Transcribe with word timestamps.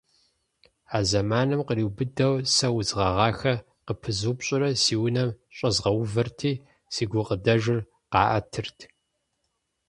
А 0.97 0.99
зэманым 1.09 1.61
къриубыдэу 1.67 2.35
сэ 2.55 2.67
удз 2.77 2.91
гъэгъахэр 2.97 3.57
къыпызупщӀурэ 3.85 4.69
си 4.83 4.95
унэм 5.05 5.29
щӀэзгъэувэрти, 5.55 6.51
си 6.93 7.03
гукъыдэжыр 7.11 7.79
къаӀэтырт. 8.11 8.79